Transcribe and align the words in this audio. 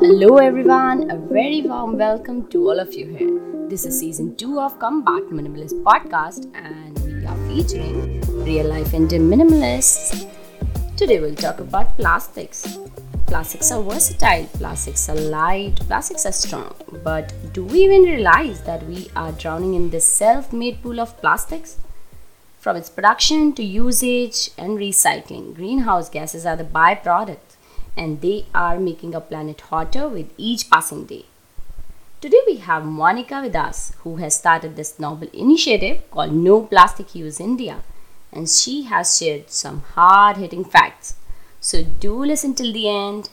Hello, 0.00 0.36
everyone. 0.36 1.10
A 1.10 1.16
very 1.16 1.62
warm 1.62 1.98
welcome 1.98 2.46
to 2.50 2.58
all 2.68 2.78
of 2.78 2.94
you 2.94 3.06
here. 3.16 3.68
This 3.68 3.84
is 3.84 3.98
season 3.98 4.36
two 4.36 4.60
of 4.60 4.78
Come 4.78 5.02
Back 5.02 5.24
Minimalist 5.24 5.82
podcast, 5.82 6.44
and 6.54 6.96
we 7.00 7.26
are 7.26 7.36
featuring 7.48 8.20
real 8.44 8.68
life 8.68 8.94
Indian 8.94 9.28
minimalists. 9.28 10.30
Today, 10.96 11.18
we'll 11.18 11.34
talk 11.34 11.58
about 11.58 11.96
plastics. 11.96 12.78
Plastics 13.26 13.72
are 13.72 13.82
versatile, 13.82 14.46
plastics 14.52 15.08
are 15.08 15.16
light, 15.16 15.74
plastics 15.88 16.24
are 16.26 16.36
strong. 16.44 16.72
But 17.02 17.34
do 17.52 17.64
we 17.64 17.80
even 17.80 18.02
realize 18.02 18.62
that 18.62 18.86
we 18.86 19.10
are 19.16 19.32
drowning 19.32 19.74
in 19.74 19.90
this 19.90 20.06
self 20.06 20.52
made 20.52 20.80
pool 20.80 21.00
of 21.00 21.20
plastics? 21.20 21.76
From 22.60 22.76
its 22.76 22.88
production 22.88 23.52
to 23.54 23.64
usage 23.64 24.50
and 24.56 24.78
recycling, 24.78 25.56
greenhouse 25.56 26.08
gases 26.08 26.46
are 26.46 26.56
the 26.56 26.62
byproduct 26.62 27.47
and 27.96 28.20
they 28.20 28.46
are 28.54 28.78
making 28.78 29.14
our 29.14 29.20
planet 29.20 29.60
hotter 29.60 30.08
with 30.08 30.32
each 30.36 30.70
passing 30.70 31.04
day. 31.06 31.24
Today 32.20 32.40
we 32.46 32.56
have 32.56 32.84
Monica 32.84 33.40
with 33.40 33.54
us, 33.54 33.92
who 33.98 34.16
has 34.16 34.36
started 34.36 34.74
this 34.74 34.98
noble 34.98 35.28
initiative 35.32 36.02
called 36.10 36.32
No 36.32 36.62
Plastic 36.62 37.14
Use 37.14 37.38
India, 37.38 37.82
and 38.32 38.48
she 38.48 38.82
has 38.84 39.16
shared 39.16 39.50
some 39.50 39.82
hard 39.94 40.36
hitting 40.36 40.64
facts. 40.64 41.14
So 41.60 41.82
do 41.82 42.24
listen 42.24 42.54
till 42.54 42.72
the 42.72 42.88
end. 42.88 43.30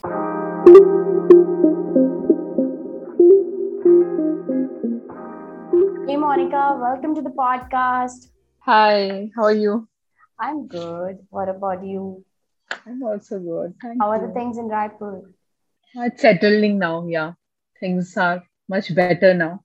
Hey 6.08 6.18
Monica, 6.18 6.78
welcome 6.80 7.16
to 7.16 7.22
the 7.22 7.34
podcast. 7.36 8.30
Hi, 8.60 9.30
how 9.36 9.44
are 9.44 9.54
you? 9.54 9.88
I'm 10.40 10.68
good. 10.68 11.20
What 11.30 11.50
about 11.50 11.84
you? 11.84 12.24
I'm 12.88 13.02
also 13.04 13.40
good. 13.40 13.74
Thank 13.82 14.02
How 14.02 14.14
you. 14.14 14.22
are 14.22 14.28
the 14.28 14.34
things 14.34 14.58
in 14.58 14.70
Raipur? 14.70 15.24
It's 15.96 16.22
settling 16.22 16.78
now. 16.78 17.08
Yeah, 17.08 17.34
things 17.80 18.16
are 18.18 18.44
much 18.70 18.94
better 18.94 19.34
now. 19.34 19.64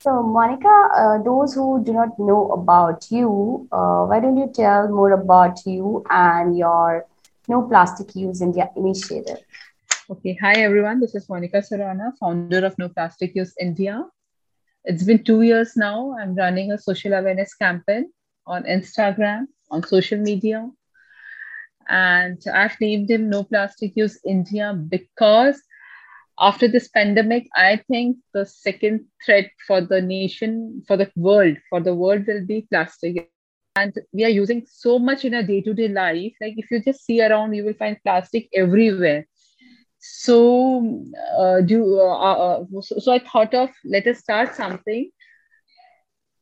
So, 0.00 0.22
Monica, 0.22 0.88
uh, 0.94 1.22
those 1.22 1.54
who 1.54 1.82
do 1.82 1.92
not 1.92 2.18
know 2.18 2.50
about 2.50 3.10
you, 3.10 3.66
uh, 3.72 4.04
why 4.04 4.20
don't 4.20 4.36
you 4.36 4.50
tell 4.54 4.88
more 4.88 5.12
about 5.12 5.58
you 5.66 6.04
and 6.10 6.56
your 6.56 7.06
No 7.48 7.62
Plastic 7.62 8.14
Use 8.14 8.42
India 8.42 8.70
initiative? 8.76 9.38
Okay. 10.10 10.38
Hi, 10.40 10.52
everyone. 10.60 11.00
This 11.00 11.14
is 11.14 11.28
Monica 11.28 11.58
Sarana, 11.58 12.12
founder 12.20 12.64
of 12.64 12.78
No 12.78 12.88
Plastic 12.88 13.34
Use 13.34 13.54
India. 13.60 14.04
It's 14.84 15.02
been 15.02 15.24
two 15.24 15.42
years 15.42 15.76
now. 15.76 16.16
I'm 16.18 16.34
running 16.34 16.72
a 16.72 16.78
social 16.78 17.12
awareness 17.14 17.54
campaign 17.54 18.12
on 18.46 18.62
Instagram, 18.64 19.46
on 19.70 19.82
social 19.82 20.18
media, 20.18 20.70
and 21.88 22.40
I've 22.52 22.80
named 22.80 23.10
him 23.10 23.30
No 23.30 23.44
Plastic 23.44 23.92
Use 23.96 24.18
India 24.26 24.74
because 24.74 25.60
after 26.40 26.68
this 26.68 26.88
pandemic, 26.88 27.48
I 27.56 27.80
think 27.88 28.18
the 28.32 28.46
second 28.46 29.06
threat 29.24 29.50
for 29.66 29.80
the 29.80 30.00
nation, 30.00 30.84
for 30.86 30.96
the 30.96 31.10
world, 31.16 31.56
for 31.68 31.80
the 31.80 31.94
world 31.94 32.26
will 32.26 32.44
be 32.46 32.66
plastic. 32.70 33.30
And 33.76 33.92
we 34.12 34.24
are 34.24 34.28
using 34.28 34.64
so 34.68 34.98
much 34.98 35.24
in 35.24 35.34
our 35.34 35.42
day 35.42 35.60
to 35.62 35.74
day 35.74 35.88
life. 35.88 36.34
Like 36.40 36.54
if 36.56 36.70
you 36.70 36.80
just 36.80 37.04
see 37.04 37.20
around, 37.22 37.54
you 37.54 37.64
will 37.64 37.74
find 37.74 37.96
plastic 38.04 38.48
everywhere. 38.54 39.26
So, 40.00 41.04
uh, 41.36 41.60
do 41.62 41.98
uh, 41.98 42.04
uh, 42.04 42.62
uh 42.62 42.80
so, 42.82 42.98
so 43.00 43.12
I 43.12 43.18
thought 43.18 43.52
of 43.54 43.70
let 43.84 44.06
us 44.06 44.18
start 44.18 44.54
something 44.54 45.10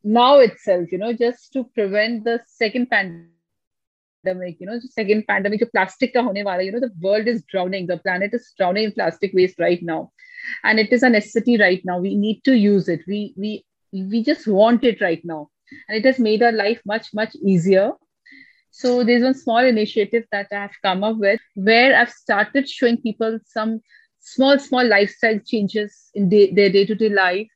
now 0.03 0.39
itself, 0.39 0.91
you 0.91 0.99
know, 0.99 1.11
just 1.11 1.51
to 1.53 1.63
prevent 1.75 2.23
the 2.23 2.39
second 2.47 2.89
pandemic 2.89 3.36
pandemic, 4.23 4.57
you 4.59 4.67
know, 4.67 4.79
second 4.79 5.25
pandemic, 5.27 5.61
plastic 5.71 6.13
ka 6.13 6.23
hone 6.23 6.43
wala, 6.43 6.63
you 6.63 6.71
know, 6.71 6.79
the 6.79 6.91
world 7.01 7.27
is 7.27 7.43
drowning, 7.43 7.87
the 7.87 7.97
planet 7.97 8.33
is 8.33 8.53
drowning 8.57 8.85
in 8.85 8.91
plastic 8.91 9.31
waste 9.33 9.59
right 9.59 9.81
now. 9.81 10.11
And 10.63 10.79
it 10.79 10.93
is 10.93 11.03
a 11.03 11.09
necessity 11.09 11.57
right 11.57 11.81
now. 11.83 11.99
We 11.99 12.15
need 12.15 12.43
to 12.45 12.53
use 12.55 12.87
it. 12.87 13.01
We 13.07 13.33
we 13.37 13.65
we 13.91 14.23
just 14.23 14.47
want 14.47 14.83
it 14.83 15.01
right 15.01 15.21
now. 15.23 15.49
And 15.87 15.97
it 15.97 16.05
has 16.05 16.19
made 16.19 16.43
our 16.43 16.51
life 16.51 16.81
much, 16.85 17.13
much 17.13 17.35
easier. 17.35 17.91
So 18.71 19.03
there's 19.03 19.23
one 19.23 19.33
small 19.33 19.65
initiative 19.65 20.25
that 20.31 20.47
I 20.51 20.55
have 20.55 20.75
come 20.83 21.03
up 21.03 21.17
with 21.17 21.41
where 21.55 21.95
I've 21.95 22.11
started 22.11 22.69
showing 22.69 23.01
people 23.01 23.39
some 23.45 23.81
small, 24.19 24.59
small 24.59 24.85
lifestyle 24.87 25.39
changes 25.39 26.09
in 26.13 26.29
day, 26.29 26.51
their 26.51 26.69
day-to-day 26.69 27.09
life 27.09 27.47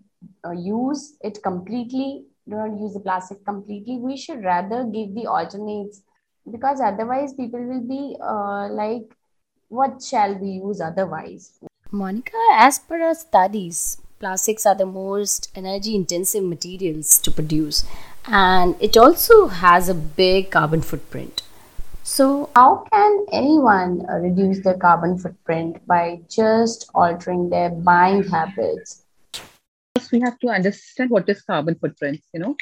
uh, 0.45 0.51
use 0.51 1.17
it 1.21 1.41
completely, 1.43 2.25
do 2.49 2.55
not 2.55 2.79
use 2.79 2.93
the 2.93 2.99
plastic 2.99 3.43
completely, 3.45 3.97
we 3.97 4.17
should 4.17 4.43
rather 4.43 4.83
give 4.85 5.13
the 5.15 5.27
alternates 5.27 6.01
because 6.51 6.79
otherwise 6.81 7.33
people 7.33 7.59
will 7.59 7.81
be 7.81 8.15
uh, 8.21 8.67
like 8.69 9.03
what 9.69 10.01
shall 10.01 10.33
we 10.35 10.61
use 10.63 10.79
otherwise? 10.79 11.59
Monica 11.91 12.37
as 12.53 12.79
per 12.79 13.01
our 13.01 13.15
studies 13.15 13.97
plastics 14.19 14.65
are 14.65 14.75
the 14.75 14.85
most 14.85 15.51
energy 15.55 15.95
intensive 15.95 16.43
materials 16.43 17.19
to 17.19 17.31
produce 17.31 17.85
and 18.25 18.75
it 18.79 18.97
also 18.97 19.47
has 19.47 19.87
a 19.87 19.93
big 19.93 20.51
carbon 20.51 20.81
footprint. 20.81 21.43
So 22.03 22.49
how 22.55 22.85
can 22.91 23.25
anyone 23.31 24.05
uh, 24.09 24.15
reduce 24.15 24.63
their 24.63 24.77
carbon 24.77 25.17
footprint 25.17 25.85
by 25.85 26.21
just 26.29 26.89
altering 26.95 27.49
their 27.49 27.69
buying 27.69 28.23
habits? 28.23 29.03
We 30.11 30.21
have 30.21 30.39
to 30.39 30.47
understand 30.47 31.09
what 31.09 31.27
is 31.27 31.41
carbon 31.41 31.75
footprint 31.75 32.21
you 32.33 32.39
know 32.39 32.55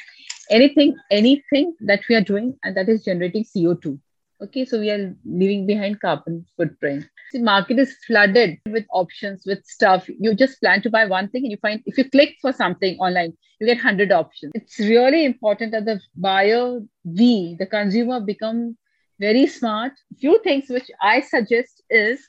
anything 0.50 0.96
anything 1.10 1.74
that 1.80 2.00
we 2.08 2.14
are 2.14 2.20
doing 2.20 2.56
and 2.62 2.76
that 2.76 2.88
is 2.88 3.04
generating 3.04 3.44
co2 3.44 3.98
okay 4.42 4.64
so 4.64 4.78
we 4.78 4.90
are 4.90 5.14
leaving 5.24 5.66
behind 5.66 6.00
carbon 6.00 6.44
footprint. 6.56 7.08
The 7.32 7.40
market 7.40 7.78
is 7.78 7.96
flooded 8.06 8.58
with 8.66 8.84
options 8.92 9.44
with 9.46 9.64
stuff. 9.64 10.08
You 10.08 10.34
just 10.34 10.60
plan 10.60 10.82
to 10.82 10.90
buy 10.90 11.06
one 11.06 11.28
thing 11.28 11.44
and 11.44 11.50
you 11.50 11.58
find 11.60 11.82
if 11.86 11.98
you 11.98 12.08
click 12.08 12.36
for 12.40 12.52
something 12.52 12.98
online 12.98 13.32
you 13.60 13.66
get 13.66 13.78
100 13.78 14.12
options. 14.12 14.52
It's 14.54 14.78
really 14.78 15.24
important 15.24 15.72
that 15.72 15.86
the 15.86 16.00
buyer 16.16 16.80
we 17.04 17.56
the 17.58 17.66
consumer 17.66 18.20
become 18.20 18.76
very 19.18 19.46
smart. 19.46 19.92
Few 20.20 20.40
things 20.42 20.68
which 20.68 20.90
i 21.00 21.20
suggest 21.20 21.82
is 21.88 22.28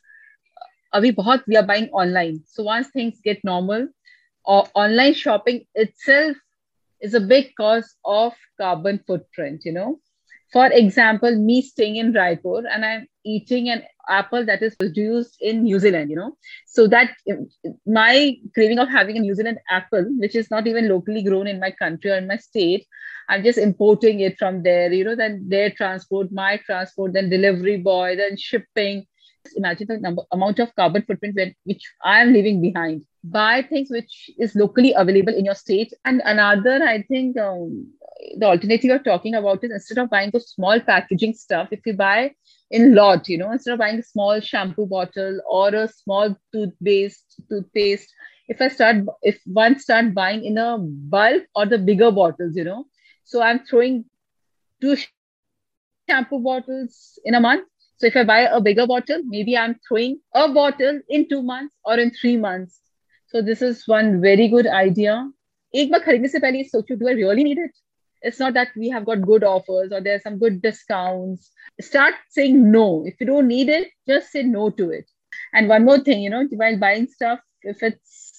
uh, 0.93 0.99
we, 1.01 1.15
we 1.47 1.57
are 1.57 1.63
buying 1.63 1.89
online. 1.89 2.43
So 2.47 2.63
once 2.63 2.87
things 2.89 3.19
get 3.23 3.43
normal 3.43 3.89
or 4.45 4.65
online 4.73 5.13
shopping 5.13 5.65
itself 5.75 6.37
is 7.01 7.13
a 7.13 7.19
big 7.19 7.51
cause 7.55 7.95
of 8.05 8.33
carbon 8.59 8.99
footprint, 9.05 9.61
you 9.65 9.73
know. 9.73 9.99
For 10.53 10.67
example, 10.67 11.35
me 11.35 11.61
staying 11.61 11.97
in 11.97 12.13
Raipur 12.13 12.63
and 12.71 12.85
I'm 12.85 13.07
eating 13.25 13.69
an 13.69 13.83
apple 14.07 14.45
that 14.45 14.61
is 14.61 14.75
produced 14.75 15.35
in 15.41 15.63
New 15.63 15.77
Zealand, 15.79 16.09
you 16.09 16.15
know. 16.15 16.37
So 16.65 16.87
that 16.87 17.11
my 17.85 18.37
craving 18.53 18.79
of 18.79 18.87
having 18.89 19.17
a 19.17 19.19
New 19.19 19.35
Zealand 19.35 19.59
apple, 19.69 20.05
which 20.17 20.35
is 20.35 20.49
not 20.49 20.65
even 20.65 20.87
locally 20.87 21.21
grown 21.21 21.47
in 21.47 21.59
my 21.59 21.71
country 21.71 22.11
or 22.11 22.15
in 22.15 22.27
my 22.27 22.37
state, 22.37 22.87
I'm 23.29 23.43
just 23.43 23.57
importing 23.57 24.21
it 24.21 24.37
from 24.37 24.63
there, 24.63 24.91
you 24.91 25.03
know, 25.03 25.15
then 25.15 25.45
their 25.49 25.69
transport, 25.69 26.31
my 26.31 26.61
transport, 26.65 27.11
then 27.11 27.29
delivery 27.29 27.77
boy, 27.77 28.15
then 28.15 28.37
shipping. 28.37 29.05
Imagine 29.55 29.87
the 29.87 29.97
number 29.99 30.23
amount 30.31 30.59
of 30.59 30.75
carbon 30.75 31.03
footprint 31.03 31.55
which 31.63 31.83
I 32.03 32.21
am 32.21 32.33
leaving 32.33 32.61
behind 32.61 33.05
buy 33.31 33.61
things 33.61 33.89
which 33.89 34.29
is 34.37 34.55
locally 34.55 34.93
available 34.93 35.33
in 35.33 35.45
your 35.45 35.55
state. 35.55 35.93
And 36.05 36.21
another, 36.25 36.83
I 36.83 37.03
think, 37.03 37.37
um, 37.37 37.91
the 38.37 38.45
alternative 38.45 38.85
you're 38.85 38.99
talking 38.99 39.35
about 39.35 39.63
is 39.63 39.71
instead 39.71 39.97
of 39.97 40.09
buying 40.09 40.31
the 40.31 40.39
small 40.39 40.79
packaging 40.79 41.33
stuff, 41.33 41.69
if 41.71 41.81
you 41.85 41.93
buy 41.93 42.33
in 42.71 42.95
lot, 42.95 43.27
you 43.29 43.37
know, 43.37 43.51
instead 43.51 43.73
of 43.73 43.79
buying 43.79 43.99
a 43.99 44.03
small 44.03 44.39
shampoo 44.39 44.85
bottle 44.85 45.39
or 45.49 45.69
a 45.69 45.87
small 45.87 46.35
toothpaste, 46.51 47.41
toothpaste, 47.49 48.11
if 48.47 48.61
I 48.61 48.69
start, 48.69 48.97
if 49.21 49.39
one 49.45 49.79
start 49.79 50.13
buying 50.13 50.45
in 50.45 50.57
a 50.57 50.77
bulk 50.79 51.43
or 51.55 51.65
the 51.65 51.77
bigger 51.77 52.11
bottles, 52.11 52.55
you 52.55 52.63
know, 52.63 52.85
so 53.23 53.41
I'm 53.41 53.59
throwing 53.65 54.05
two 54.81 54.95
shampoo 56.09 56.39
bottles 56.39 57.19
in 57.25 57.35
a 57.35 57.39
month. 57.39 57.67
So 57.98 58.06
if 58.06 58.16
I 58.16 58.24
buy 58.24 58.40
a 58.40 58.60
bigger 58.60 58.86
bottle, 58.86 59.22
maybe 59.24 59.56
I'm 59.56 59.76
throwing 59.86 60.18
a 60.34 60.48
bottle 60.48 61.00
in 61.08 61.28
two 61.28 61.42
months 61.42 61.74
or 61.84 61.98
in 61.98 62.10
three 62.10 62.36
months. 62.36 62.80
So 63.28 63.42
this 63.42 63.62
is 63.62 63.86
one 63.86 64.20
very 64.20 64.48
good 64.48 64.66
idea. 64.66 65.30
एक 65.74 65.90
बार 65.90 66.00
खरीदने 66.00 66.28
से 66.28 66.38
पहले 66.38 66.64
सोचो 66.68 66.98
do 66.98 67.08
I 67.08 67.12
really 67.12 67.44
need 67.44 67.58
it? 67.58 67.70
It's 68.22 68.38
not 68.38 68.54
that 68.54 68.68
we 68.76 68.88
have 68.90 69.04
got 69.04 69.22
good 69.22 69.44
offers 69.44 69.92
or 69.92 70.00
there's 70.00 70.22
some 70.22 70.38
good 70.38 70.60
discounts. 70.62 71.50
Start 71.80 72.14
saying 72.28 72.70
no. 72.70 73.04
If 73.06 73.20
you 73.20 73.26
don't 73.26 73.48
need 73.48 73.68
it, 73.68 73.88
just 74.06 74.30
say 74.30 74.42
no 74.42 74.68
to 74.70 74.90
it. 74.90 75.06
And 75.54 75.68
one 75.68 75.84
more 75.84 75.98
thing, 75.98 76.22
you 76.22 76.30
know, 76.30 76.46
while 76.52 76.78
buying 76.78 77.06
stuff, 77.06 77.40
if 77.62 77.82
it's 77.82 78.32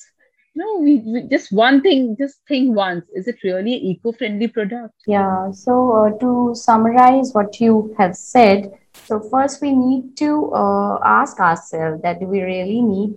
no, 0.55 0.77
we, 0.77 0.97
we 0.97 1.23
just 1.23 1.51
one 1.51 1.81
thing, 1.81 2.15
just 2.19 2.39
think 2.47 2.75
once. 2.75 3.05
Is 3.15 3.27
it 3.27 3.37
really 3.43 3.73
an 3.73 3.83
eco-friendly 3.91 4.49
product? 4.49 4.93
Yeah. 5.07 5.51
So 5.51 5.91
uh, 5.93 6.19
to 6.19 6.53
summarize 6.53 7.31
what 7.33 7.59
you 7.59 7.95
have 7.97 8.15
said, 8.15 8.71
so 9.08 9.18
first 9.20 9.62
we 9.62 9.72
need 9.72 10.16
to 10.16 10.30
uh, 10.52 10.98
ask 11.02 11.40
ourselves 11.40 12.02
that 12.02 12.20
do 12.20 12.26
we 12.26 12.40
really 12.42 12.80
need 12.80 13.14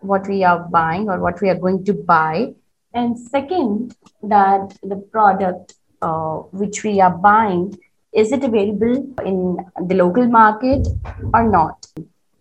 what 0.00 0.28
we 0.28 0.44
are 0.44 0.60
buying 0.76 1.08
or 1.08 1.18
what 1.20 1.40
we 1.40 1.48
are 1.48 1.58
going 1.66 1.84
to 1.84 1.92
buy, 1.92 2.54
and 2.92 3.18
second 3.18 3.96
that 4.22 4.76
the 4.82 4.96
product 4.96 5.74
uh, 6.02 6.36
which 6.62 6.84
we 6.84 7.00
are 7.00 7.16
buying 7.30 7.76
is 8.12 8.32
it 8.32 8.42
available 8.42 8.96
in 9.24 9.38
the 9.88 9.94
local 9.94 10.26
market 10.26 10.86
or 11.34 11.42
not 11.48 11.86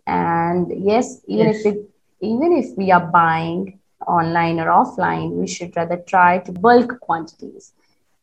and 0.08 0.72
yes 0.90 1.22
even 1.28 1.48
yes. 1.48 1.66
if 1.66 1.74
it 1.74 1.90
even 2.22 2.54
if 2.54 2.76
we 2.78 2.92
are 2.92 3.06
buying 3.12 3.80
online 4.08 4.60
or 4.60 4.68
offline, 4.68 5.32
we 5.32 5.48
should 5.48 5.76
rather 5.76 5.98
try 5.98 6.40
to 6.40 6.52
bulk 6.52 7.00
quantities. 7.02 7.74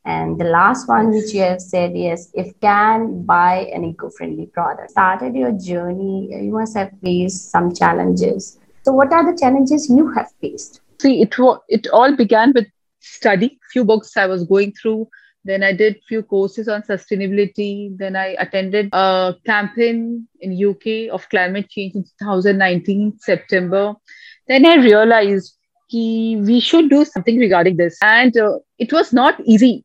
And 0.07 0.39
the 0.39 0.45
last 0.45 0.87
one, 0.87 1.11
which 1.11 1.33
you 1.33 1.41
have 1.41 1.63
said, 1.63 1.97
yes, 1.97 2.29
if 2.35 2.59
can 2.61 3.25
buy 3.25 3.71
an 3.73 3.85
eco-friendly 3.85 4.47
product. 4.47 4.91
Started 4.91 5.35
your 5.35 5.53
journey, 5.53 6.29
you 6.31 6.53
must 6.53 6.77
have 6.77 6.91
faced 7.03 7.51
some 7.51 7.75
challenges. 7.75 8.59
So, 8.83 8.93
what 8.93 9.13
are 9.13 9.31
the 9.31 9.39
challenges 9.39 9.89
you 9.89 10.13
have 10.13 10.31
faced? 10.43 10.83
See, 11.01 11.23
it 11.23 11.35
it 11.69 11.87
all 11.89 12.15
began 12.15 12.53
with 12.53 12.67
study. 13.01 13.59
Few 13.73 13.85
books 13.85 14.17
I 14.17 14.27
was 14.27 14.45
going 14.45 14.73
through. 14.73 15.09
Then 15.47 15.63
I 15.63 15.73
did 15.73 16.01
few 16.07 16.23
courses 16.23 16.69
on 16.69 16.83
sustainability. 16.83 17.97
Then 17.97 18.15
I 18.15 18.37
attended 18.39 18.91
a 18.93 19.35
campaign 19.47 20.29
in 20.41 20.53
UK 20.53 21.13
of 21.15 21.29
climate 21.31 21.69
change 21.71 21.95
in 21.95 22.05
2019 22.21 23.19
September. 23.21 23.95
Then 24.49 24.67
I 24.67 24.77
realized 24.77 25.57
we 25.93 26.61
should 26.61 26.91
do 26.91 27.05
something 27.05 27.39
regarding 27.39 27.77
this. 27.77 27.97
And 28.03 28.37
uh, 28.37 28.59
it 28.79 28.93
was 28.93 29.13
not 29.13 29.39
easy 29.45 29.85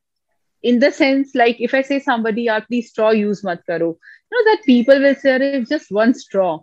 in 0.62 0.80
the 0.80 0.92
sense, 0.92 1.36
like 1.36 1.58
if 1.60 1.74
I 1.74 1.82
say 1.82 2.00
somebody, 2.00 2.50
ah, 2.50 2.60
please 2.60 2.90
straw 2.90 3.12
use 3.12 3.44
mat 3.44 3.62
karo, 3.66 3.98
you 4.32 4.46
know, 4.46 4.52
that 4.52 4.64
people 4.66 5.00
will 5.00 5.16
say, 5.16 5.36
it's 5.38 5.70
just 5.70 5.92
one 5.92 6.14
straw. 6.14 6.60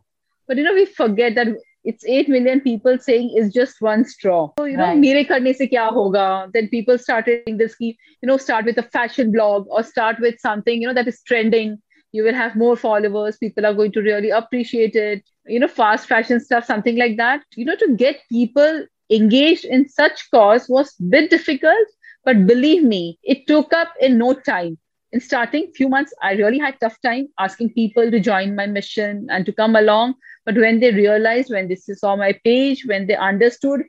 But, 0.46 0.58
you 0.58 0.64
know, 0.64 0.74
we 0.74 0.86
forget 0.86 1.34
that 1.34 1.48
it's 1.84 2.04
8 2.04 2.28
million 2.28 2.60
people 2.60 2.98
saying 2.98 3.30
it's 3.34 3.54
just 3.54 3.80
one 3.80 4.04
straw. 4.04 4.50
So, 4.58 4.64
you 4.64 4.76
know, 4.76 4.84
right. 4.84 4.98
mere 4.98 5.24
karne 5.24 5.54
se 5.54 5.68
kya 5.68 5.92
hoga? 5.92 6.50
Then 6.52 6.68
people 6.68 6.98
started 6.98 7.58
this, 7.58 7.76
you 7.80 7.94
know, 8.22 8.36
start 8.36 8.64
with 8.64 8.78
a 8.78 8.82
fashion 8.82 9.32
blog 9.32 9.66
or 9.70 9.82
start 9.82 10.20
with 10.20 10.38
something, 10.40 10.82
you 10.82 10.88
know, 10.88 10.94
that 10.94 11.08
is 11.08 11.22
trending. 11.22 11.78
You 12.12 12.22
will 12.24 12.34
have 12.34 12.56
more 12.56 12.76
followers. 12.76 13.36
People 13.36 13.66
are 13.66 13.74
going 13.74 13.92
to 13.92 14.00
really 14.00 14.30
appreciate 14.30 14.96
it. 14.96 15.24
You 15.46 15.60
know, 15.60 15.68
fast 15.68 16.06
fashion 16.06 16.40
stuff, 16.40 16.64
something 16.64 16.96
like 16.96 17.16
that. 17.18 17.42
You 17.54 17.64
know, 17.64 17.76
to 17.76 17.94
get 17.94 18.20
people 18.30 18.86
engaged 19.10 19.64
in 19.64 19.88
such 19.88 20.28
cause 20.30 20.68
was 20.68 20.92
bit 20.94 21.30
difficult 21.30 21.86
but 22.26 22.46
believe 22.46 22.82
me 22.84 23.18
it 23.24 23.46
took 23.46 23.72
up 23.72 23.94
in 24.00 24.18
no 24.18 24.34
time. 24.34 24.78
In 25.12 25.20
starting 25.20 25.72
few 25.76 25.88
months 25.88 26.14
i 26.22 26.32
really 26.34 26.58
had 26.58 26.76
tough 26.80 26.98
time 27.06 27.28
asking 27.38 27.70
people 27.74 28.10
to 28.10 28.20
join 28.20 28.56
my 28.56 28.66
mission 28.66 29.26
and 29.30 29.46
to 29.46 29.52
come 29.52 29.76
along. 29.76 30.14
But 30.44 30.56
when 30.56 30.80
they 30.80 30.92
realized 30.92 31.50
when 31.50 31.68
they 31.68 31.76
saw 31.76 32.16
my 32.16 32.32
page 32.44 32.84
when 32.86 33.06
they 33.06 33.16
understood 33.16 33.82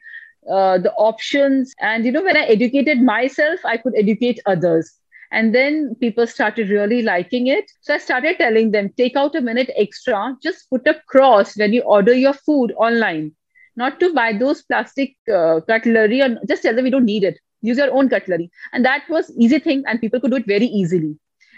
uh, 0.52 0.78
the 0.80 0.94
options 0.94 1.74
and 1.82 2.06
you 2.06 2.12
know 2.12 2.24
when 2.24 2.38
i 2.38 2.46
educated 2.56 3.02
myself 3.02 3.60
i 3.66 3.78
could 3.78 3.94
educate 3.98 4.40
others. 4.46 4.94
And 5.32 5.54
then 5.56 5.96
people 6.00 6.28
started 6.28 6.70
really 6.70 7.02
liking 7.02 7.48
it. 7.48 7.72
So 7.82 7.96
i 7.96 7.98
started 7.98 8.38
telling 8.38 8.72
them 8.72 8.92
take 8.98 9.16
out 9.18 9.36
a 9.36 9.42
minute 9.42 9.72
extra. 9.78 10.36
Just 10.44 10.70
put 10.70 10.88
a 10.88 10.96
cross 11.08 11.58
when 11.58 11.74
you 11.74 11.82
order 11.82 12.14
your 12.14 12.34
food 12.34 12.74
online. 12.78 13.32
Not 13.76 14.00
to 14.02 14.14
buy 14.14 14.34
those 14.34 14.62
plastic 14.64 15.16
uh, 15.34 15.62
cutlery 15.68 16.22
and 16.22 16.40
just 16.48 16.64
tell 16.64 16.76
them 16.76 16.86
we 16.86 16.92
don't 16.92 17.06
need 17.06 17.24
it 17.24 17.40
use 17.62 17.78
your 17.78 17.94
own 17.94 18.10
cutlery. 18.10 18.52
And 18.74 18.86
that 18.86 19.04
was 19.10 19.32
easy 19.38 19.60
thing 19.60 19.84
and 19.88 20.00
people 20.02 20.20
could 20.20 20.32
do 20.32 20.38
it 20.38 20.46
very 20.46 20.66
easily. 20.66 21.16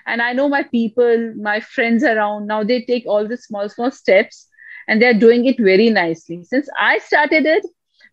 And 0.07 0.22
i 0.22 0.34
know 0.34 0.50
my 0.50 0.63
people 0.63 1.34
my 1.36 1.60
friends 1.60 2.04
around 2.04 2.48
now 2.48 2.63
they 2.63 2.81
take 2.84 3.06
all 3.06 3.28
the 3.28 3.38
small 3.38 3.69
small 3.69 3.92
steps 3.92 4.48
and 4.88 5.01
they're 5.01 5.13
doing 5.13 5.46
it 5.46 5.60
very 5.60 5.90
nicely. 5.90 6.44
Since 6.44 6.69
i 6.80 7.00
started 7.00 7.46
it 7.46 7.66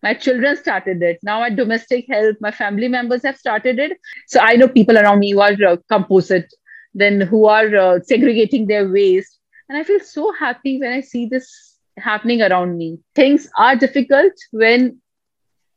my 0.03 0.13
children 0.13 0.55
started 0.55 1.01
it. 1.01 1.17
Now 1.23 1.43
at 1.43 1.55
domestic 1.55 2.05
help 2.07 2.37
my 2.39 2.51
family 2.51 2.87
members 2.87 3.23
have 3.23 3.37
started 3.37 3.79
it. 3.79 3.97
So 4.27 4.39
i 4.39 4.55
know 4.55 4.67
people 4.67 4.97
around 4.97 5.19
me 5.19 5.31
who 5.31 5.41
are 5.41 5.55
uh, 5.67 5.77
composite 5.89 6.53
then 6.93 7.21
who 7.21 7.45
are 7.45 7.75
uh, 7.75 7.99
segregating 8.01 8.67
their 8.67 8.89
waste. 8.89 9.39
And 9.69 9.77
i 9.77 9.83
feel 9.83 9.99
so 9.99 10.31
happy 10.33 10.79
when 10.79 10.91
i 10.91 11.01
see 11.01 11.25
this 11.25 11.77
happening 11.97 12.41
around 12.41 12.77
me. 12.77 12.99
Things 13.15 13.49
are 13.57 13.75
difficult 13.75 14.33
when 14.51 15.01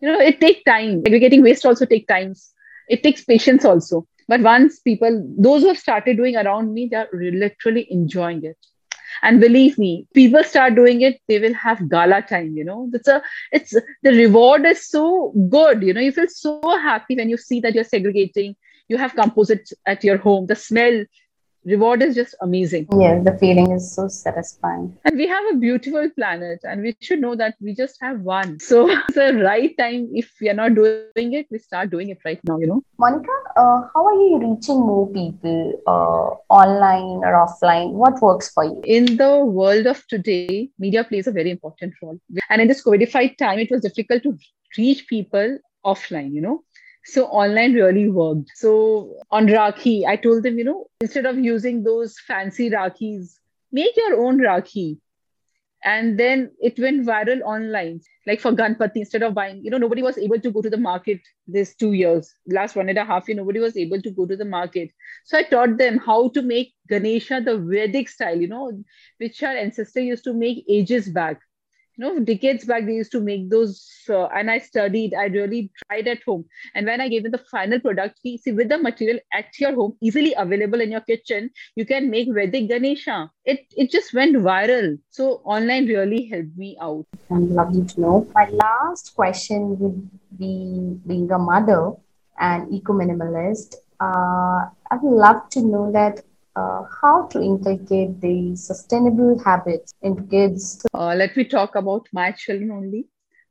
you 0.00 0.10
know 0.10 0.20
it 0.20 0.40
takes 0.40 0.62
time. 0.64 1.02
Aggregating 1.06 1.42
waste 1.42 1.66
also 1.66 1.86
takes 1.86 2.06
time. 2.06 2.34
It 2.88 3.02
takes 3.02 3.24
patience 3.24 3.64
also. 3.64 4.06
But 4.28 4.40
once 4.42 4.78
people, 4.78 5.26
those 5.38 5.62
who 5.62 5.68
have 5.68 5.78
started 5.78 6.16
doing 6.16 6.36
around 6.36 6.72
me, 6.72 6.88
they're 6.90 7.08
literally 7.12 7.86
enjoying 7.90 8.44
it. 8.44 8.56
And 9.22 9.40
believe 9.40 9.76
me, 9.76 10.06
people 10.14 10.44
start 10.44 10.76
doing 10.76 11.00
it, 11.02 11.20
they 11.28 11.38
will 11.40 11.54
have 11.54 11.88
gala 11.88 12.22
time, 12.22 12.56
you 12.56 12.64
know. 12.64 12.88
It's 12.92 13.08
a 13.08 13.22
it's 13.52 13.72
the 14.02 14.12
reward 14.12 14.64
is 14.66 14.88
so 14.88 15.32
good, 15.48 15.82
you 15.82 15.92
know, 15.92 16.00
you 16.00 16.12
feel 16.12 16.28
so 16.28 16.60
happy 16.78 17.16
when 17.16 17.28
you 17.28 17.36
see 17.36 17.60
that 17.60 17.74
you're 17.74 17.84
segregating, 17.84 18.54
you 18.88 18.98
have 18.98 19.14
composites 19.14 19.72
at 19.86 20.04
your 20.04 20.16
home, 20.18 20.46
the 20.46 20.54
smell 20.54 21.04
reward 21.64 22.02
is 22.02 22.14
just 22.14 22.34
amazing. 22.40 22.86
Yeah, 22.98 23.20
the 23.20 23.36
feeling 23.38 23.72
is 23.72 23.94
so 23.94 24.08
satisfying. 24.08 24.96
And 25.04 25.16
we 25.16 25.26
have 25.26 25.44
a 25.52 25.56
beautiful 25.56 26.08
planet, 26.10 26.60
and 26.64 26.82
we 26.82 26.96
should 27.00 27.20
know 27.20 27.34
that 27.36 27.54
we 27.60 27.74
just 27.74 27.98
have 28.00 28.20
one. 28.20 28.58
So 28.60 28.88
it's 28.90 29.14
the 29.14 29.34
right 29.42 29.76
time. 29.78 30.08
If 30.12 30.32
we 30.40 30.48
are 30.48 30.54
not 30.54 30.74
doing 30.74 31.32
it, 31.34 31.46
we 31.50 31.58
start 31.58 31.90
doing 31.90 32.08
it 32.10 32.18
right 32.24 32.40
now. 32.44 32.58
You 32.58 32.66
know, 32.66 32.82
Monica, 32.98 33.32
uh, 33.56 33.82
how 33.94 34.06
are 34.06 34.14
you 34.14 34.38
reaching 34.38 34.80
more 34.80 35.08
people 35.08 35.80
uh, 35.86 36.54
online 36.54 37.24
or 37.24 37.34
offline? 37.34 37.92
What 37.92 38.20
works 38.22 38.50
for 38.50 38.64
you? 38.64 38.80
In 38.84 39.16
the 39.16 39.44
world 39.44 39.86
of 39.86 40.06
today, 40.08 40.70
media 40.78 41.04
plays 41.04 41.26
a 41.26 41.32
very 41.32 41.50
important 41.50 41.94
role. 42.02 42.18
And 42.48 42.62
in 42.62 42.68
this 42.68 42.84
COVIDified 42.84 43.36
time, 43.36 43.58
it 43.58 43.70
was 43.70 43.82
difficult 43.82 44.22
to 44.24 44.36
reach 44.78 45.06
people 45.08 45.58
offline. 45.84 46.32
You 46.32 46.40
know, 46.40 46.64
so 47.04 47.26
online 47.26 47.74
really 47.74 48.08
worked. 48.08 48.50
So 48.54 49.14
on 49.30 49.46
Rakhi, 49.46 50.06
I 50.06 50.16
told 50.16 50.42
them, 50.42 50.58
you 50.58 50.64
know, 50.64 50.86
instead 51.00 51.26
of 51.26 51.38
using 51.38 51.82
those 51.82 52.18
fancy 52.18 52.70
Rakhis, 52.70 53.34
make 53.72 53.96
your 53.96 54.24
own 54.24 54.38
Rakhi. 54.38 54.98
And 55.82 56.20
then 56.20 56.50
it 56.60 56.78
went 56.78 57.06
viral 57.06 57.40
online. 57.40 58.00
Like 58.26 58.40
for 58.40 58.52
Ganpati, 58.52 58.96
instead 58.96 59.22
of 59.22 59.32
buying, 59.32 59.64
you 59.64 59.70
know, 59.70 59.78
nobody 59.78 60.02
was 60.02 60.18
able 60.18 60.38
to 60.38 60.50
go 60.50 60.60
to 60.60 60.68
the 60.68 60.76
market 60.76 61.20
this 61.46 61.74
two 61.74 61.92
years. 61.92 62.34
Last 62.46 62.76
one 62.76 62.90
and 62.90 62.98
a 62.98 63.04
half 63.04 63.26
year, 63.26 63.36
nobody 63.38 63.60
was 63.60 63.78
able 63.78 64.02
to 64.02 64.10
go 64.10 64.26
to 64.26 64.36
the 64.36 64.44
market. 64.44 64.90
So 65.24 65.38
I 65.38 65.42
taught 65.44 65.78
them 65.78 65.96
how 65.96 66.28
to 66.30 66.42
make 66.42 66.74
Ganesha 66.86 67.40
the 67.40 67.56
Vedic 67.56 68.10
style, 68.10 68.38
you 68.38 68.48
know, 68.48 68.70
which 69.16 69.42
our 69.42 69.56
ancestors 69.56 70.04
used 70.04 70.24
to 70.24 70.34
make 70.34 70.66
ages 70.68 71.08
back 71.08 71.40
you 72.00 72.06
know 72.06 72.20
decades 72.20 72.64
back 72.64 72.86
they 72.86 72.94
used 72.94 73.12
to 73.12 73.20
make 73.20 73.48
those 73.50 73.72
uh, 74.08 74.26
and 74.38 74.50
i 74.50 74.58
studied 74.58 75.14
i 75.14 75.24
really 75.24 75.70
tried 75.86 76.08
at 76.08 76.22
home. 76.22 76.44
And 76.74 76.86
when 76.86 77.00
i 77.00 77.08
gave 77.08 77.22
them 77.24 77.32
the 77.32 77.44
final 77.50 77.80
product 77.80 78.20
see 78.22 78.52
with 78.52 78.68
the 78.68 78.78
material 78.78 79.18
at 79.34 79.58
your 79.58 79.74
home 79.74 79.96
easily 80.00 80.34
available 80.36 80.80
in 80.80 80.90
your 80.90 81.02
kitchen 81.02 81.50
you 81.76 81.84
can 81.84 82.10
make 82.10 82.32
vedic 82.32 82.68
ganesha. 82.68 83.30
It 83.44 83.66
it 83.76 83.90
just 83.90 84.14
went 84.14 84.36
viral. 84.36 84.98
So 85.10 85.42
online 85.44 85.86
really 85.86 86.26
helped 86.26 86.56
me 86.56 86.76
out. 86.80 87.06
I'm 87.30 87.54
lovely 87.54 87.84
to 87.84 88.00
know. 88.00 88.26
My 88.34 88.48
last 88.48 89.14
question 89.14 89.78
would 89.78 90.08
be 90.38 90.96
being 91.06 91.30
a 91.30 91.38
mother 91.38 91.92
and 92.38 92.72
eco 92.72 92.94
minimalist 92.94 93.76
uh, 94.00 94.60
i'd 94.90 95.02
love 95.02 95.48
to 95.50 95.60
know 95.60 95.92
that 95.92 96.22
uh, 96.56 96.82
how 97.00 97.26
to 97.28 97.40
inculcate 97.40 98.20
the 98.20 98.54
sustainable 98.56 99.38
habits 99.44 99.94
in 100.02 100.26
kids? 100.28 100.84
Uh, 100.94 101.14
let 101.14 101.36
me 101.36 101.44
talk 101.44 101.74
about 101.76 102.06
my 102.12 102.32
children 102.32 102.70
only. 102.70 103.06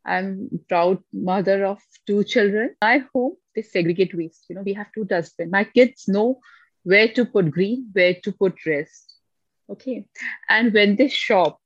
I'm 0.05 0.49
proud 0.67 0.99
mother 1.13 1.65
of 1.65 1.79
two 2.07 2.23
children. 2.23 2.75
My 2.81 3.03
home, 3.13 3.35
they 3.55 3.61
segregate 3.61 4.15
waste. 4.15 4.45
You 4.49 4.55
know, 4.55 4.63
we 4.63 4.73
have 4.73 4.87
two 4.93 5.05
dustbin. 5.05 5.51
My 5.51 5.63
kids 5.63 6.07
know 6.07 6.39
where 6.83 7.07
to 7.09 7.25
put 7.25 7.51
green, 7.51 7.89
where 7.93 8.15
to 8.23 8.31
put 8.31 8.65
rest. 8.65 9.13
Okay. 9.69 10.05
And 10.49 10.73
when 10.73 10.95
they 10.95 11.09
shop, 11.09 11.59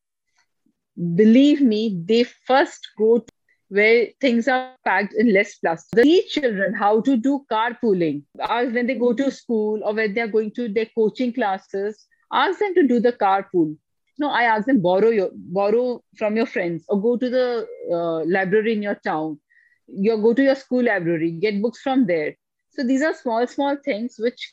believe 1.16 1.62
me, 1.62 2.02
they 2.06 2.24
first 2.24 2.88
go 2.98 3.26
where 3.74 4.08
things 4.22 4.48
are 4.48 4.76
packed 4.86 5.14
in 5.16 5.34
less 5.34 5.56
plastic. 5.56 6.04
Teach 6.04 6.34
children 6.34 6.76
how 6.76 7.02
to 7.02 7.18
do 7.18 7.44
carpooling. 7.52 8.22
Ask 8.40 8.74
when 8.74 8.86
they 8.86 8.94
go 8.94 9.14
to 9.14 9.32
school 9.32 9.82
or 9.84 9.96
when 9.96 10.14
they're 10.14 10.34
going 10.36 10.52
to 10.58 10.68
their 10.70 10.90
coaching 10.94 11.34
classes, 11.34 12.06
ask 12.32 12.60
them 12.60 12.76
to 12.76 12.88
do 12.88 13.00
the 13.00 13.14
carpool. 13.14 13.76
No, 14.20 14.30
I 14.30 14.44
ask 14.44 14.68
them 14.68 14.82
borrow 14.82 15.10
your 15.10 15.32
borrow 15.34 16.04
from 16.18 16.38
your 16.38 16.46
friends 16.46 16.86
or 16.88 17.02
go 17.02 17.18
to 17.18 17.30
the 17.32 17.68
uh, 17.92 18.24
library 18.38 18.74
in 18.74 18.84
your 18.84 18.96
town. 18.96 19.40
You 19.88 20.18
go 20.18 20.36
to 20.36 20.44
your 20.44 20.56
school 20.56 20.84
library, 20.84 21.32
get 21.32 21.62
books 21.62 21.82
from 21.82 22.06
there. 22.06 22.36
So 22.70 22.84
these 22.84 23.02
are 23.02 23.14
small, 23.16 23.46
small 23.48 23.78
things 23.84 24.16
which 24.20 24.52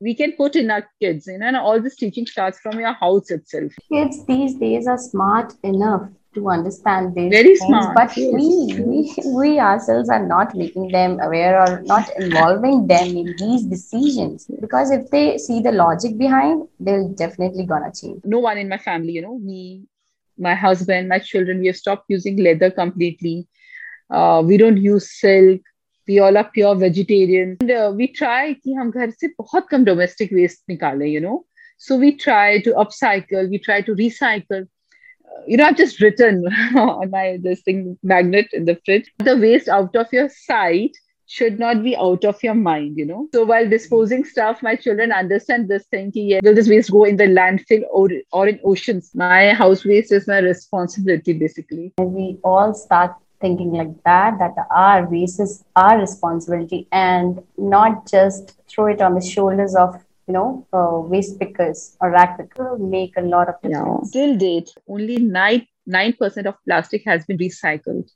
we 0.00 0.14
can 0.14 0.32
put 0.32 0.56
in 0.56 0.70
our 0.70 0.86
kids, 1.00 1.26
you 1.26 1.38
know, 1.38 1.46
and 1.46 1.56
all 1.56 1.80
this 1.80 1.96
teaching 1.96 2.26
starts 2.26 2.58
from 2.58 2.80
your 2.80 2.92
house 2.92 3.30
itself. 3.30 3.72
Kids 3.90 4.24
these 4.26 4.54
days 4.56 4.86
are 4.86 4.98
smart 4.98 5.54
enough 5.62 6.08
to 6.35 6.49
understand 6.49 7.15
this. 7.15 7.29
Very 7.31 7.55
smart. 7.55 7.95
But 7.95 8.15
yes. 8.15 8.33
we, 8.33 8.49
we 8.85 9.13
we 9.33 9.59
ourselves 9.59 10.09
are 10.09 10.25
not 10.25 10.55
making 10.55 10.89
them 10.89 11.19
aware 11.19 11.59
or 11.61 11.81
not 11.81 12.09
involving 12.17 12.87
them 12.87 13.17
in 13.17 13.35
these 13.37 13.63
decisions. 13.63 14.47
Because 14.61 14.91
if 14.91 15.09
they 15.09 15.37
see 15.37 15.61
the 15.61 15.71
logic 15.71 16.17
behind, 16.17 16.67
they'll 16.79 17.09
definitely 17.09 17.65
gonna 17.65 17.91
change. 17.91 18.21
No 18.23 18.39
one 18.39 18.57
in 18.57 18.69
my 18.69 18.77
family, 18.77 19.13
you 19.13 19.21
know, 19.21 19.39
me, 19.39 19.85
my 20.37 20.53
husband, 20.53 21.09
my 21.09 21.19
children, 21.19 21.59
we 21.59 21.67
have 21.67 21.77
stopped 21.77 22.05
using 22.07 22.37
leather 22.37 22.69
completely. 22.69 23.47
Uh, 24.09 24.43
we 24.45 24.57
don't 24.57 24.77
use 24.77 25.11
silk. 25.19 25.61
We 26.07 26.19
all 26.19 26.37
are 26.37 26.49
pure 26.53 26.75
vegetarian. 26.75 27.57
And, 27.59 27.71
uh, 27.71 27.91
we 27.95 28.07
try 28.07 28.53
कि 28.53 28.73
हम 28.73 28.91
घर 28.91 29.09
से 29.11 29.27
बहुत 29.39 29.67
कम 29.71 29.83
domestic 29.85 30.31
waste 30.31 30.63
निकालें, 30.69 31.09
you 31.11 31.19
know. 31.19 31.45
So 31.77 31.97
we 31.97 32.15
try 32.15 32.61
to 32.61 32.73
upcycle, 32.73 33.49
we 33.49 33.59
try 33.59 33.81
to 33.81 33.93
recycle. 33.93 34.67
you 35.46 35.56
know, 35.56 35.64
I've 35.64 35.76
just 35.76 36.00
written 36.00 36.46
on 36.76 37.10
my 37.10 37.38
this 37.42 37.62
thing 37.62 37.98
magnet 38.02 38.48
in 38.52 38.64
the 38.64 38.78
fridge. 38.84 39.10
The 39.18 39.36
waste 39.36 39.68
out 39.68 39.94
of 39.96 40.12
your 40.12 40.28
sight 40.28 40.96
should 41.26 41.58
not 41.58 41.82
be 41.82 41.96
out 41.96 42.24
of 42.24 42.42
your 42.42 42.54
mind, 42.54 42.98
you 42.98 43.06
know. 43.06 43.28
So 43.34 43.44
while 43.44 43.68
disposing 43.68 44.24
stuff, 44.24 44.62
my 44.62 44.76
children 44.76 45.12
understand 45.12 45.68
this 45.68 45.86
thing. 45.86 46.10
Yeah, 46.14 46.40
will 46.42 46.54
this 46.54 46.68
waste 46.68 46.90
go 46.90 47.04
in 47.04 47.16
the 47.16 47.24
landfill 47.24 47.84
or, 47.90 48.08
or 48.32 48.48
in 48.48 48.60
oceans? 48.64 49.12
My 49.14 49.54
house 49.54 49.84
waste 49.84 50.12
is 50.12 50.28
my 50.28 50.38
responsibility, 50.40 51.32
basically. 51.32 51.94
We 51.98 52.38
all 52.44 52.74
start 52.74 53.14
thinking 53.40 53.72
like 53.72 54.02
that, 54.04 54.38
that 54.38 54.54
our 54.70 55.08
waste 55.08 55.40
is 55.40 55.64
our 55.74 55.98
responsibility 55.98 56.86
and 56.92 57.42
not 57.56 58.08
just 58.08 58.60
throw 58.68 58.86
it 58.86 59.00
on 59.00 59.14
the 59.14 59.20
shoulders 59.20 59.74
of 59.74 60.02
you 60.26 60.34
know, 60.34 60.66
uh, 60.72 61.00
waste 61.00 61.38
pickers 61.38 61.96
or 62.00 62.10
rag 62.10 62.36
pickers 62.38 62.80
make 62.80 63.12
a 63.16 63.22
lot 63.22 63.48
of 63.48 63.60
difference. 63.62 64.14
Yeah. 64.14 64.26
Till 64.26 64.38
date, 64.38 64.70
only 64.88 65.16
nine 65.16 65.66
nine 65.86 66.12
percent 66.12 66.46
of 66.46 66.54
plastic 66.64 67.02
has 67.04 67.24
been 67.24 67.38
recycled. 67.38 68.08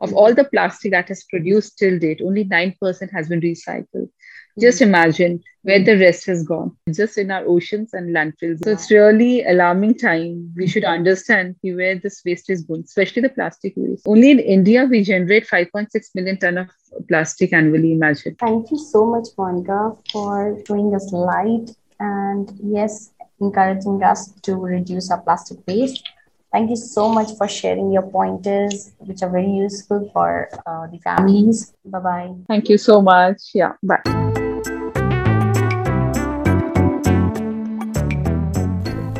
Of 0.00 0.14
all 0.14 0.32
the 0.32 0.44
plastic 0.44 0.92
that 0.92 1.08
has 1.08 1.24
produced 1.24 1.78
till 1.78 1.98
date, 1.98 2.20
only 2.24 2.44
nine 2.44 2.76
percent 2.80 3.12
has 3.12 3.28
been 3.28 3.40
recycled. 3.40 4.10
Just 4.58 4.78
hmm. 4.78 4.84
imagine 4.84 5.42
where 5.62 5.78
hmm. 5.78 5.84
the 5.84 5.98
rest 5.98 6.26
has 6.26 6.42
gone, 6.42 6.76
just 6.92 7.18
in 7.18 7.30
our 7.30 7.44
oceans 7.46 7.94
and 7.94 8.14
landfills. 8.14 8.64
So 8.64 8.70
it's 8.70 8.90
really 8.90 9.44
alarming 9.44 9.98
time. 9.98 10.52
We 10.56 10.66
should 10.66 10.84
hmm. 10.84 10.90
understand 10.90 11.56
where 11.62 11.96
this 11.96 12.22
waste 12.24 12.50
is 12.50 12.62
going, 12.62 12.84
especially 12.84 13.22
the 13.22 13.30
plastic 13.30 13.74
waste. 13.76 14.04
Only 14.06 14.30
in 14.30 14.38
India, 14.38 14.84
we 14.84 15.02
generate 15.02 15.46
5.6 15.46 15.88
million 16.14 16.38
ton 16.38 16.58
of 16.58 16.68
plastic 17.08 17.52
annually. 17.52 17.92
Imagine. 17.92 18.36
Thank 18.36 18.70
you 18.70 18.78
so 18.78 19.06
much, 19.06 19.28
Monica, 19.36 19.92
for 20.12 20.58
showing 20.66 20.94
us 20.94 21.12
light 21.12 21.70
and 22.00 22.50
yes, 22.62 23.10
encouraging 23.40 24.02
us 24.02 24.32
to 24.42 24.56
reduce 24.56 25.10
our 25.10 25.20
plastic 25.20 25.58
waste. 25.66 26.08
Thank 26.52 26.70
you 26.70 26.76
so 26.76 27.10
much 27.10 27.36
for 27.36 27.46
sharing 27.46 27.92
your 27.92 28.02
pointers, 28.02 28.92
which 28.98 29.22
are 29.22 29.30
very 29.30 29.50
useful 29.50 30.10
for 30.12 30.48
uh, 30.66 30.86
the 30.86 30.98
families. 30.98 31.74
Bye 31.84 31.98
bye. 31.98 32.34
Thank 32.48 32.70
you 32.70 32.78
so 32.78 33.02
much. 33.02 33.50
Yeah, 33.52 33.72
bye. 33.82 34.27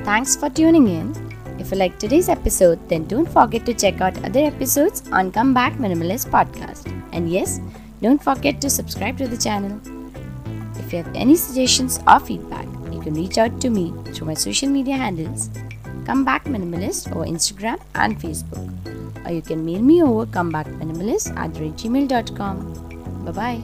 Thanks 0.08 0.34
for 0.34 0.48
tuning 0.48 0.88
in. 0.88 1.08
If 1.58 1.70
you 1.70 1.76
like 1.76 1.98
today's 1.98 2.30
episode, 2.30 2.78
then 2.88 3.04
don't 3.04 3.30
forget 3.30 3.66
to 3.66 3.74
check 3.74 4.00
out 4.00 4.16
other 4.24 4.40
episodes 4.40 5.02
on 5.12 5.30
Come 5.30 5.52
Back 5.52 5.74
Minimalist 5.74 6.30
podcast. 6.30 6.90
And 7.12 7.30
yes, 7.30 7.60
don't 8.00 8.22
forget 8.24 8.58
to 8.62 8.70
subscribe 8.70 9.18
to 9.18 9.28
the 9.28 9.36
channel. 9.36 9.78
If 10.78 10.94
you 10.94 11.02
have 11.02 11.14
any 11.14 11.36
suggestions 11.36 12.00
or 12.08 12.20
feedback, 12.20 12.64
you 12.90 13.02
can 13.02 13.12
reach 13.12 13.36
out 13.36 13.60
to 13.60 13.68
me 13.68 13.92
through 14.14 14.28
my 14.28 14.32
social 14.32 14.70
media 14.70 14.96
handles 14.96 15.50
Come 16.06 16.24
Back 16.24 16.46
Minimalist 16.46 17.14
over 17.14 17.26
Instagram 17.26 17.78
and 17.94 18.18
Facebook. 18.18 18.64
Or 19.26 19.32
you 19.32 19.42
can 19.42 19.62
mail 19.62 19.82
me 19.82 20.02
over 20.02 20.24
comebackminimalist 20.24 21.36
at 21.36 21.50
gmail.com. 21.52 22.56
Bye 23.26 23.32
bye. 23.32 23.60